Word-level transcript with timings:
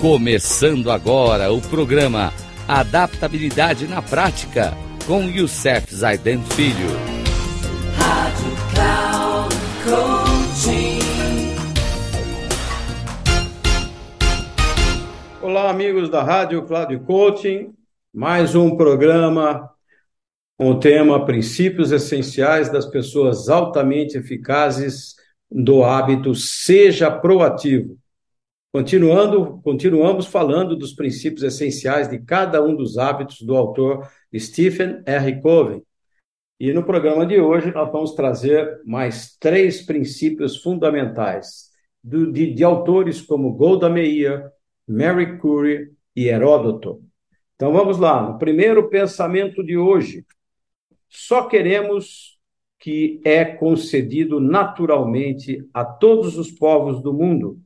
Começando 0.00 0.90
agora 0.90 1.52
o 1.52 1.60
programa 1.60 2.32
Adaptabilidade 2.66 3.86
na 3.86 4.00
Prática 4.00 4.72
com 5.06 5.24
Youssef 5.24 5.94
Zaiden 5.94 6.42
Filho. 6.42 6.88
Rádio 7.98 8.50
Cloud 8.72 9.54
Coaching. 9.84 11.00
Olá, 15.42 15.68
amigos 15.68 16.08
da 16.08 16.22
Rádio 16.22 16.62
Cloud 16.62 16.98
Coaching. 17.00 17.74
Mais 18.10 18.54
um 18.54 18.78
programa 18.78 19.68
com 20.56 20.70
o 20.70 20.80
tema 20.80 21.26
Princípios 21.26 21.92
Essenciais 21.92 22.72
das 22.72 22.86
Pessoas 22.86 23.50
Altamente 23.50 24.16
Eficazes 24.16 25.14
do 25.50 25.84
Hábito 25.84 26.34
Seja 26.34 27.10
Proativo. 27.10 27.99
Continuando, 28.72 29.60
continuamos 29.64 30.26
falando 30.26 30.76
dos 30.76 30.92
princípios 30.92 31.42
essenciais 31.42 32.08
de 32.08 32.20
cada 32.20 32.62
um 32.62 32.76
dos 32.76 32.98
hábitos 32.98 33.42
do 33.42 33.56
autor 33.56 34.08
Stephen 34.32 35.02
R. 35.04 35.40
Covey. 35.40 35.82
E 36.58 36.72
no 36.72 36.84
programa 36.84 37.26
de 37.26 37.40
hoje 37.40 37.72
nós 37.72 37.90
vamos 37.90 38.14
trazer 38.14 38.80
mais 38.84 39.36
três 39.40 39.82
princípios 39.84 40.62
fundamentais 40.62 41.70
do, 42.00 42.30
de, 42.30 42.54
de 42.54 42.62
autores 42.62 43.20
como 43.20 43.54
Golda 43.54 43.90
Meir, 43.90 44.48
Mary 44.86 45.36
Curie 45.38 45.90
e 46.14 46.28
Heródoto. 46.28 47.02
Então 47.56 47.72
vamos 47.72 47.98
lá, 47.98 48.22
no 48.22 48.38
primeiro 48.38 48.88
pensamento 48.88 49.64
de 49.64 49.76
hoje. 49.76 50.24
Só 51.08 51.48
queremos 51.48 52.38
que 52.78 53.20
é 53.24 53.44
concedido 53.44 54.38
naturalmente 54.38 55.68
a 55.74 55.84
todos 55.84 56.38
os 56.38 56.52
povos 56.52 57.02
do 57.02 57.12
mundo 57.12 57.60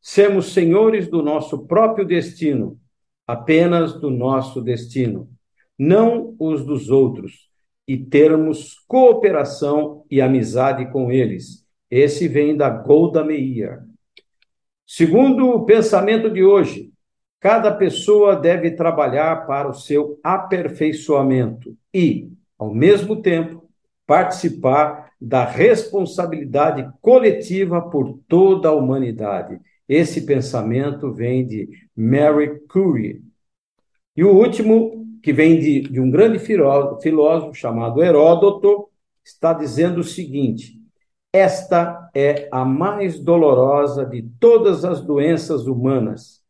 sermos 0.00 0.52
senhores 0.52 1.08
do 1.08 1.22
nosso 1.22 1.66
próprio 1.66 2.06
destino, 2.06 2.78
apenas 3.26 4.00
do 4.00 4.10
nosso 4.10 4.60
destino, 4.62 5.28
não 5.78 6.34
os 6.38 6.64
dos 6.64 6.90
outros, 6.90 7.48
e 7.86 7.96
termos 7.96 8.74
cooperação 8.86 10.04
e 10.10 10.20
amizade 10.20 10.90
com 10.92 11.10
eles. 11.10 11.66
Esse 11.90 12.28
vem 12.28 12.54
da 12.54 12.68
Golda 12.68 13.24
Meir. 13.24 13.80
Segundo 14.86 15.48
o 15.50 15.64
pensamento 15.64 16.30
de 16.30 16.44
hoje, 16.44 16.92
cada 17.40 17.72
pessoa 17.72 18.36
deve 18.36 18.72
trabalhar 18.72 19.46
para 19.46 19.68
o 19.68 19.74
seu 19.74 20.20
aperfeiçoamento 20.22 21.74
e, 21.94 22.30
ao 22.58 22.74
mesmo 22.74 23.22
tempo, 23.22 23.68
participar 24.06 25.12
da 25.20 25.44
responsabilidade 25.44 26.88
coletiva 27.00 27.80
por 27.80 28.18
toda 28.28 28.68
a 28.68 28.74
humanidade. 28.74 29.58
Esse 29.88 30.26
pensamento 30.26 31.12
vem 31.12 31.46
de 31.46 31.68
Mary 31.96 32.60
Curie. 32.68 33.22
E 34.16 34.22
o 34.22 34.32
último, 34.32 35.06
que 35.22 35.32
vem 35.32 35.58
de, 35.58 35.80
de 35.80 36.00
um 36.00 36.10
grande 36.10 36.38
filósofo 36.38 37.54
chamado 37.54 38.02
Heródoto, 38.02 38.88
está 39.24 39.52
dizendo 39.52 40.00
o 40.00 40.04
seguinte: 40.04 40.78
esta 41.32 42.10
é 42.14 42.48
a 42.50 42.64
mais 42.64 43.20
dolorosa 43.20 44.04
de 44.04 44.22
todas 44.40 44.84
as 44.84 45.00
doenças 45.00 45.66
humanas. 45.66 46.42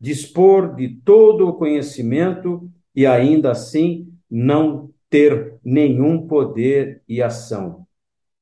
Dispor 0.00 0.74
de 0.74 0.88
todo 1.04 1.48
o 1.48 1.54
conhecimento 1.54 2.70
e 2.94 3.06
ainda 3.06 3.50
assim 3.50 4.12
não 4.30 4.90
ter 5.08 5.58
nenhum 5.64 6.26
poder 6.26 7.02
e 7.08 7.22
ação. 7.22 7.86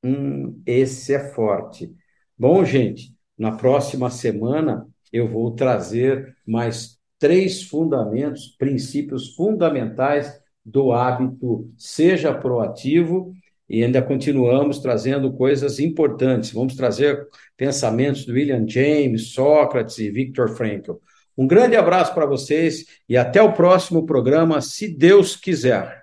Hum, 0.03 0.61
esse 0.65 1.13
é 1.13 1.19
forte. 1.19 1.93
Bom, 2.37 2.65
gente, 2.65 3.13
na 3.43 3.51
próxima 3.51 4.09
semana, 4.09 4.87
eu 5.11 5.27
vou 5.27 5.51
trazer 5.51 6.33
mais 6.47 6.97
três 7.19 7.61
fundamentos, 7.61 8.55
princípios 8.57 9.35
fundamentais 9.35 10.33
do 10.65 10.93
hábito 10.93 11.69
seja 11.77 12.33
proativo 12.33 13.33
e 13.69 13.83
ainda 13.83 14.01
continuamos 14.01 14.79
trazendo 14.79 15.33
coisas 15.33 15.77
importantes. 15.77 16.53
Vamos 16.53 16.77
trazer 16.77 17.27
pensamentos 17.57 18.25
do 18.25 18.31
William 18.31 18.65
James, 18.65 19.33
Sócrates 19.33 19.97
e 19.97 20.09
Viktor 20.09 20.47
Frankl. 20.55 20.93
Um 21.37 21.45
grande 21.45 21.75
abraço 21.75 22.13
para 22.13 22.25
vocês 22.25 22.85
e 23.09 23.17
até 23.17 23.41
o 23.41 23.51
próximo 23.51 24.05
programa, 24.05 24.61
se 24.61 24.87
Deus 24.87 25.35
quiser. 25.35 26.02